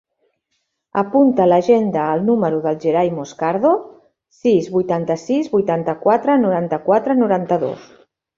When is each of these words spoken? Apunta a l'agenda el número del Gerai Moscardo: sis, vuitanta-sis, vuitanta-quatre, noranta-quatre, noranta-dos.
Apunta 1.01 1.43
a 1.43 1.45
l'agenda 1.49 2.05
el 2.13 2.23
número 2.29 2.61
del 2.63 2.79
Gerai 2.85 3.11
Moscardo: 3.17 3.75
sis, 4.39 4.71
vuitanta-sis, 4.79 5.51
vuitanta-quatre, 5.53 6.39
noranta-quatre, 6.49 7.19
noranta-dos. 7.23 7.87